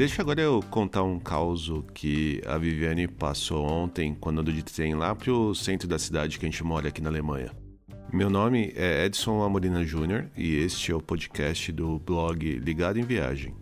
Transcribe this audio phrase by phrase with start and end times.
[0.00, 4.94] Deixa agora eu contar um caos que a Viviane passou ontem quando eu de trem
[4.94, 7.50] lá pro centro da cidade que a gente mora aqui na Alemanha.
[8.10, 13.02] Meu nome é Edson Amorina Júnior e este é o podcast do blog Ligado em
[13.02, 13.54] Viagem.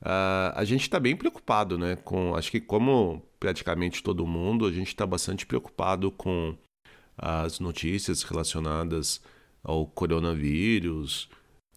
[0.00, 1.96] Uh, a gente está bem preocupado, né?
[1.96, 6.56] Com, acho que como praticamente todo mundo, a gente está bastante preocupado com
[7.16, 9.20] as notícias relacionadas
[9.62, 11.28] ao coronavírus.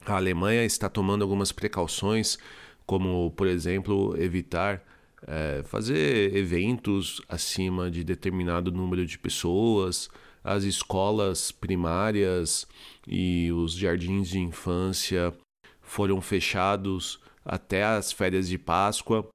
[0.05, 2.37] A Alemanha está tomando algumas precauções,
[2.85, 4.83] como, por exemplo, evitar
[5.27, 10.09] é, fazer eventos acima de determinado número de pessoas.
[10.43, 12.67] As escolas primárias
[13.07, 15.33] e os jardins de infância
[15.81, 19.27] foram fechados até as férias de Páscoa.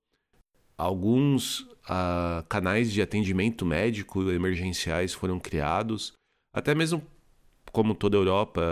[0.77, 6.13] Alguns uh, canais de atendimento médico emergenciais foram criados,
[6.53, 7.03] até mesmo
[7.73, 8.63] como toda a Europa,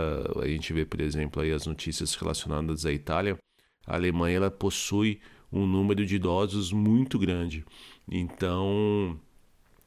[0.41, 3.37] a gente vê, por exemplo, aí as notícias relacionadas à Itália,
[3.85, 5.19] a Alemanha ela possui
[5.51, 7.63] um número de idosos muito grande.
[8.09, 9.19] Então,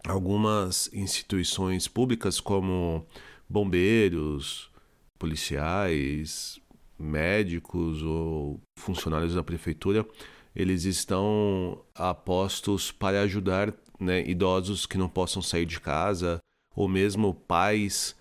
[0.06, 3.05] algumas instituições públicas como
[3.48, 4.70] bombeiros,
[5.19, 6.61] policiais,
[6.99, 10.07] médicos ou funcionários da prefeitura,
[10.55, 16.39] eles estão apostos para ajudar né, idosos que não possam sair de casa,
[16.75, 18.17] ou mesmo pais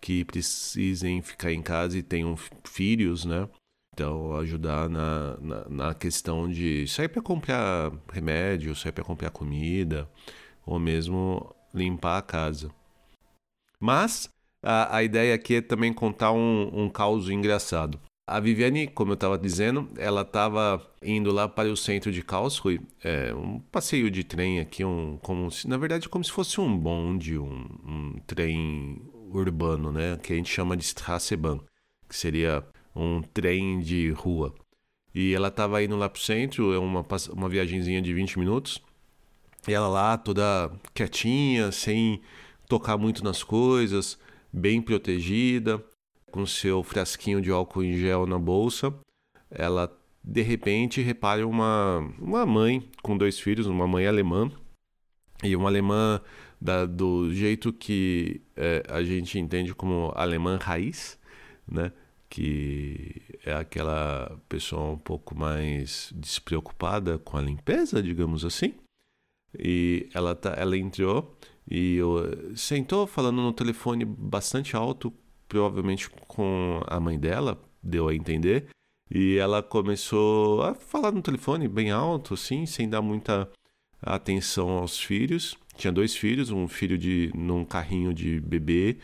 [0.00, 3.48] que precisem ficar em casa e tenham filhos, né?
[3.92, 10.08] Então, ajudar na, na, na questão de sair para comprar remédio, sair para comprar comida,
[10.64, 12.70] ou mesmo limpar a casa.
[13.80, 14.28] Mas
[14.62, 18.00] a, a ideia aqui é também contar um, um caos engraçado.
[18.28, 22.78] A Viviane, como eu estava dizendo, ela estava indo lá para o centro de Karlsruhe,
[23.02, 26.76] é, um passeio de trem aqui, um, como se, na verdade como se fosse um
[26.76, 29.00] bonde, um, um trem
[29.32, 31.58] urbano, né, que a gente chama de Straßenbahn,
[32.06, 32.62] que seria
[32.94, 34.54] um trem de rua.
[35.14, 38.78] E ela estava indo lá para o centro, é uma, uma viagemzinha de 20 minutos,
[39.66, 42.20] e ela lá toda quietinha, sem
[42.68, 44.18] tocar muito nas coisas,
[44.52, 45.82] bem protegida
[46.30, 48.94] com seu frasquinho de álcool em gel na bolsa,
[49.50, 49.90] ela
[50.22, 54.50] de repente repara uma, uma mãe com dois filhos, uma mãe alemã,
[55.42, 56.20] e uma alemã
[56.60, 61.18] da, do jeito que é, a gente entende como alemã raiz,
[61.66, 61.92] né?
[62.28, 68.74] que é aquela pessoa um pouco mais despreocupada com a limpeza, digamos assim.
[69.58, 71.38] E ela, tá, ela entrou
[71.70, 71.98] e
[72.54, 75.12] sentou falando no telefone bastante alto
[75.48, 78.68] provavelmente com a mãe dela, deu a entender.
[79.10, 83.50] E ela começou a falar no telefone bem alto, assim, sem dar muita
[84.02, 85.56] atenção aos filhos.
[85.76, 88.98] Tinha dois filhos, um filho de num carrinho de bebê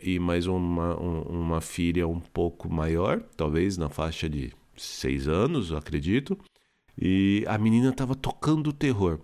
[0.00, 5.72] e mais uma, um, uma filha um pouco maior, talvez na faixa de seis anos,
[5.72, 6.38] acredito.
[7.00, 9.18] E a menina estava tocando terror.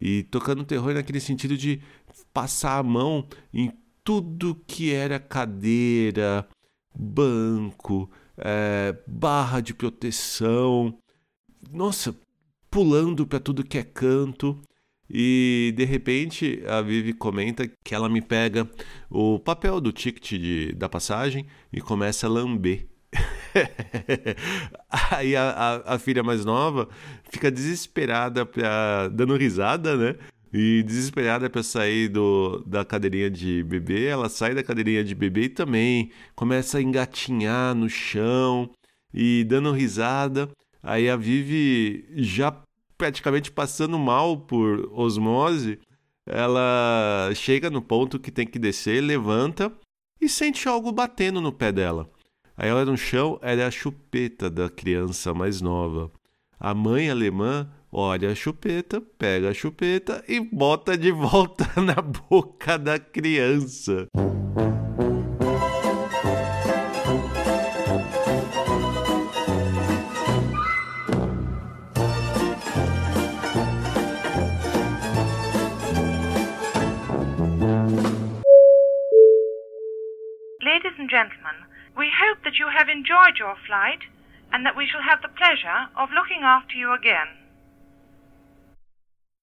[0.00, 1.80] E tocando terror naquele sentido de
[2.32, 3.72] passar a mão em
[4.06, 6.46] tudo que era cadeira,
[6.96, 8.08] banco,
[8.38, 10.96] é, barra de proteção.
[11.72, 12.16] Nossa,
[12.70, 14.60] pulando para tudo que é canto.
[15.10, 18.70] E de repente a Vivi comenta que ela me pega
[19.10, 22.86] o papel do ticket de, da passagem e começa a lamber.
[25.10, 26.88] Aí a, a, a, filha mais nova
[27.30, 30.16] fica desesperada, pra, dando risada, né?
[30.52, 35.42] E desesperada para sair do, da cadeirinha de bebê, ela sai da cadeirinha de bebê
[35.42, 38.70] e também começa a engatinhar no chão
[39.12, 40.48] e dando risada.
[40.82, 42.56] Aí a Vivi, já
[42.96, 45.78] praticamente passando mal por osmose,
[46.26, 49.72] ela chega no ponto que tem que descer, levanta
[50.20, 52.10] e sente algo batendo no pé dela.
[52.56, 56.10] Aí ela no chão era a chupeta da criança mais nova.
[56.58, 62.78] A mãe alemã olha a chupeta, pega a chupeta e bota de volta na boca
[62.78, 64.06] da criança.
[80.62, 81.56] Ladies and gentlemen,
[81.96, 84.00] we hope that you have enjoyed your flight
[84.52, 87.45] and that we shall have the pleasure of looking after you again.